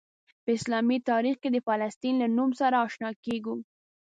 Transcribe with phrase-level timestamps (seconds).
[0.43, 3.55] په اسلامي تاریخ کې د فلسطین له نوم سره آشنا کیږو.